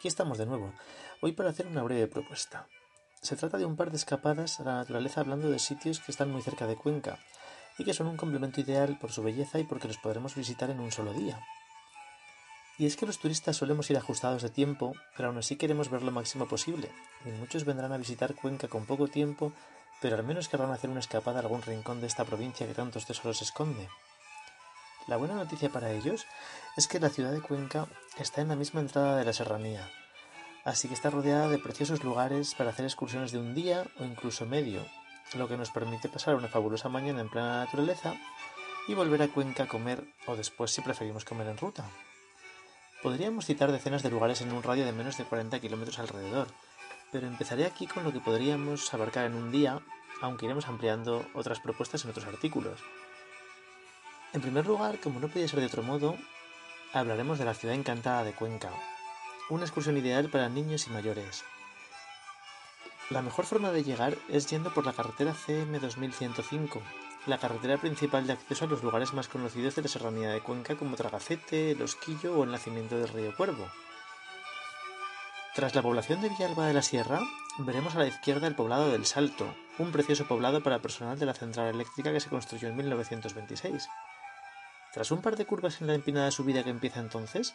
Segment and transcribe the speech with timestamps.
[0.00, 0.72] Aquí estamos de nuevo,
[1.20, 2.66] hoy para hacer una breve propuesta.
[3.20, 6.30] Se trata de un par de escapadas a la naturaleza hablando de sitios que están
[6.30, 7.18] muy cerca de Cuenca
[7.76, 10.80] y que son un complemento ideal por su belleza y porque los podremos visitar en
[10.80, 11.38] un solo día.
[12.78, 16.02] Y es que los turistas solemos ir ajustados de tiempo, pero aún así queremos ver
[16.02, 16.90] lo máximo posible,
[17.26, 19.52] y muchos vendrán a visitar Cuenca con poco tiempo,
[20.00, 23.04] pero al menos querrán hacer una escapada a algún rincón de esta provincia que tantos
[23.04, 23.86] tesoros esconde.
[25.10, 26.24] La buena noticia para ellos
[26.76, 29.90] es que la ciudad de Cuenca está en la misma entrada de la serranía,
[30.64, 34.46] así que está rodeada de preciosos lugares para hacer excursiones de un día o incluso
[34.46, 34.86] medio,
[35.34, 38.14] lo que nos permite pasar una fabulosa mañana en plena naturaleza
[38.86, 41.84] y volver a Cuenca a comer o después si preferimos comer en ruta.
[43.02, 46.46] Podríamos citar decenas de lugares en un radio de menos de 40 kilómetros alrededor,
[47.10, 49.80] pero empezaré aquí con lo que podríamos abarcar en un día,
[50.22, 52.78] aunque iremos ampliando otras propuestas en otros artículos.
[54.32, 56.16] En primer lugar, como no podía ser de otro modo,
[56.92, 58.70] hablaremos de la ciudad encantada de Cuenca,
[59.48, 61.42] una excursión ideal para niños y mayores.
[63.10, 66.80] La mejor forma de llegar es yendo por la carretera CM 2105,
[67.26, 70.76] la carretera principal de acceso a los lugares más conocidos de la serranía de Cuenca
[70.76, 73.66] como Tragacete, El Osquillo o el nacimiento del río Cuervo.
[75.56, 77.20] Tras la población de Villalba de la Sierra,
[77.58, 81.34] veremos a la izquierda el poblado del Salto, un precioso poblado para personal de la
[81.34, 83.88] central eléctrica que se construyó en 1926.
[84.92, 87.54] Tras un par de curvas en la empinada subida que empieza entonces,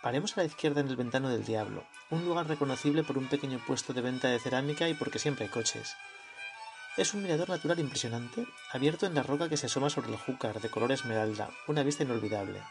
[0.00, 3.60] paremos a la izquierda en el Ventano del Diablo, un lugar reconocible por un pequeño
[3.66, 5.96] puesto de venta de cerámica y porque siempre hay coches.
[6.96, 10.60] Es un mirador natural impresionante, abierto en la roca que se asoma sobre el Júcar,
[10.60, 12.62] de color esmeralda, una vista inolvidable.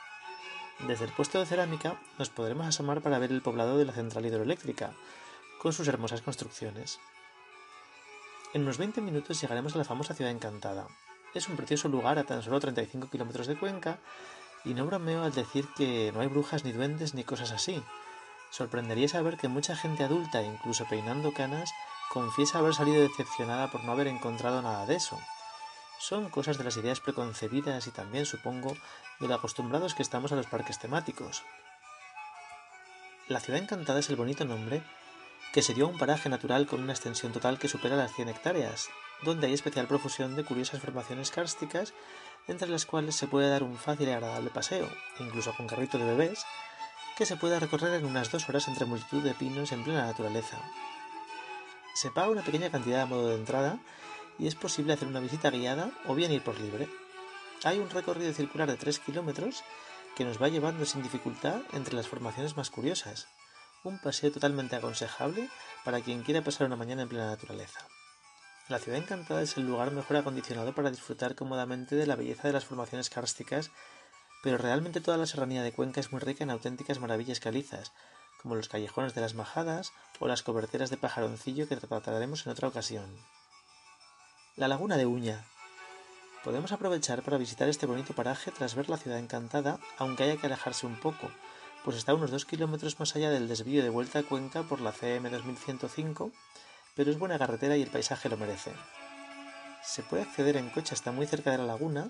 [0.88, 4.26] Desde el puesto de cerámica nos podremos asomar para ver el poblado de la central
[4.26, 4.94] hidroeléctrica,
[5.62, 7.00] con sus hermosas construcciones.
[8.54, 10.88] En unos 20 minutos llegaremos a la famosa ciudad encantada,
[11.36, 14.00] es un precioso lugar a tan solo 35 kilómetros de Cuenca
[14.64, 17.84] y no bromeo al decir que no hay brujas ni duendes ni cosas así.
[18.50, 21.70] Sorprendería saber que mucha gente adulta, incluso peinando canas,
[22.10, 25.20] confiesa haber salido decepcionada por no haber encontrado nada de eso.
[26.00, 28.76] Son cosas de las ideas preconcebidas y también, supongo,
[29.20, 31.44] de lo acostumbrados que estamos a los parques temáticos.
[33.28, 34.84] La ciudad encantada es el bonito nombre
[35.52, 38.30] que se dio a un paraje natural con una extensión total que supera las 100
[38.30, 38.90] hectáreas,
[39.24, 41.94] donde hay especial profusión de curiosas formaciones kársticas,
[42.48, 44.90] entre las cuales se puede dar un fácil y agradable paseo,
[45.20, 46.46] incluso con carrito de bebés,
[47.18, 50.58] que se puede recorrer en unas dos horas entre multitud de pinos en plena naturaleza.
[51.94, 53.80] Se paga una pequeña cantidad a modo de entrada
[54.38, 56.90] y es posible hacer una visita guiada o bien ir por libre.
[57.64, 59.64] Hay un recorrido circular de 3 kilómetros
[60.16, 63.28] que nos va llevando sin dificultad entre las formaciones más curiosas.
[63.84, 65.50] Un paseo totalmente aconsejable
[65.86, 67.88] para quien quiera pasar una mañana en plena naturaleza.
[68.68, 72.54] La ciudad encantada es el lugar mejor acondicionado para disfrutar cómodamente de la belleza de
[72.54, 73.70] las formaciones kársticas,
[74.42, 77.92] pero realmente toda la serranía de Cuenca es muy rica en auténticas maravillas calizas,
[78.42, 82.68] como los callejones de las majadas o las coberteras de pajaroncillo que trataremos en otra
[82.68, 83.06] ocasión.
[84.56, 85.46] La laguna de Uña.
[86.44, 90.48] Podemos aprovechar para visitar este bonito paraje tras ver la ciudad encantada, aunque haya que
[90.48, 91.30] alejarse un poco,
[91.84, 94.92] pues está unos dos kilómetros más allá del desvío de vuelta a Cuenca por la
[94.92, 96.32] CM 2105
[96.96, 98.72] pero es buena carretera y el paisaje lo merece.
[99.84, 102.10] Se puede acceder en coche hasta muy cerca de la laguna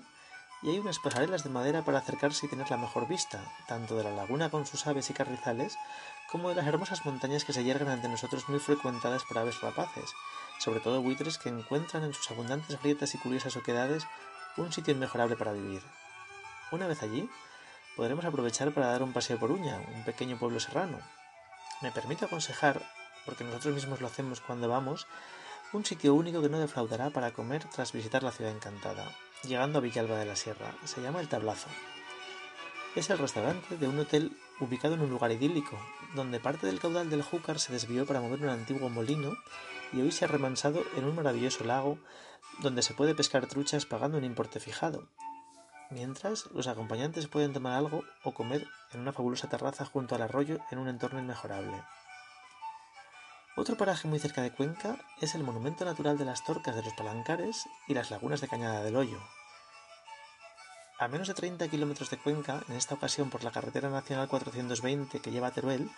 [0.62, 4.04] y hay unas pasarelas de madera para acercarse y tener la mejor vista, tanto de
[4.04, 5.76] la laguna con sus aves y carrizales,
[6.30, 10.10] como de las hermosas montañas que se yergan ante nosotros muy frecuentadas por aves rapaces,
[10.58, 14.06] sobre todo buitres que encuentran en sus abundantes grietas y curiosas oquedades
[14.56, 15.82] un sitio inmejorable para vivir.
[16.72, 17.28] Una vez allí,
[17.94, 20.98] podremos aprovechar para dar un paseo por Uña, un pequeño pueblo serrano.
[21.82, 22.82] Me permito aconsejar
[23.26, 25.06] porque nosotros mismos lo hacemos cuando vamos,
[25.72, 29.12] un sitio único que no defraudará para comer tras visitar la ciudad encantada,
[29.42, 30.74] llegando a Villalba de la Sierra.
[30.84, 31.68] Se llama El Tablazo.
[32.94, 35.78] Es el restaurante de un hotel ubicado en un lugar idílico,
[36.14, 39.36] donde parte del caudal del Júcar se desvió para mover un antiguo molino
[39.92, 41.98] y hoy se ha remansado en un maravilloso lago
[42.60, 45.08] donde se puede pescar truchas pagando un importe fijado.
[45.90, 50.58] Mientras, los acompañantes pueden tomar algo o comer en una fabulosa terraza junto al arroyo
[50.70, 51.82] en un entorno inmejorable.
[53.58, 56.92] Otro paraje muy cerca de Cuenca es el Monumento Natural de las Torcas de los
[56.92, 59.18] Palancares y las lagunas de Cañada del Hoyo.
[60.98, 65.20] A menos de 30 kilómetros de Cuenca, en esta ocasión por la carretera nacional 420
[65.20, 65.90] que lleva a Teruel,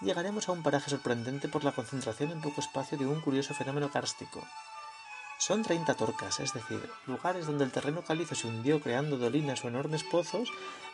[0.00, 3.90] llegaremos a un paraje sorprendente por la concentración en poco espacio de un curioso fenómeno
[3.90, 4.42] kárstico.
[5.38, 9.68] Son 30 torcas, es decir, lugares donde el terreno calizo se hundió creando dolinas o
[9.68, 10.48] enormes pozos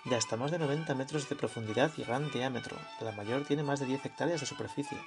[0.04, 2.76] de hasta más de 90 metros de profundidad y gran diámetro.
[3.00, 4.98] La mayor tiene más de 10 hectáreas de superficie.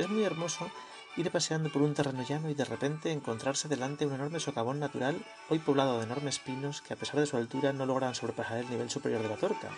[0.00, 0.70] Es muy hermoso
[1.18, 5.22] ir paseando por un terreno llano y de repente encontrarse delante un enorme socavón natural,
[5.50, 8.70] hoy poblado de enormes pinos que a pesar de su altura no logran sobrepasar el
[8.70, 9.68] nivel superior de la torca.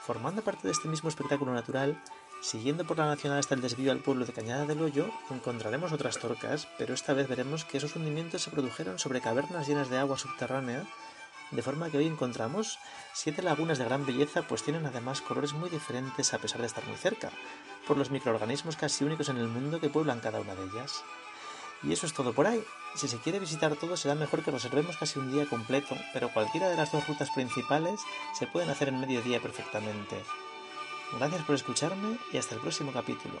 [0.00, 2.02] Formando parte de este mismo espectáculo natural,
[2.40, 6.18] Siguiendo por la nacional hasta el desvío al pueblo de Cañada del Hoyo, encontraremos otras
[6.18, 10.18] torcas, pero esta vez veremos que esos hundimientos se produjeron sobre cavernas llenas de agua
[10.18, 10.84] subterránea,
[11.50, 12.78] de forma que hoy encontramos
[13.14, 16.86] siete lagunas de gran belleza, pues tienen además colores muy diferentes a pesar de estar
[16.86, 17.30] muy cerca,
[17.86, 21.04] por los microorganismos casi únicos en el mundo que pueblan cada una de ellas.
[21.82, 22.64] Y eso es todo por ahí.
[22.94, 26.68] Si se quiere visitar todo será mejor que reservemos casi un día completo, pero cualquiera
[26.68, 28.00] de las dos rutas principales
[28.38, 30.22] se pueden hacer en medio día perfectamente.
[31.18, 33.40] Gracias por escucharme y hasta el próximo capítulo.